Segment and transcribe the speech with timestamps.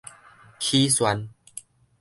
[0.59, 1.29] 起訕